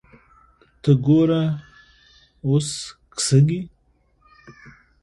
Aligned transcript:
ته 0.81 0.91
ګوره 1.05 1.43
اوس 2.47 2.69
کسږي 3.15 3.61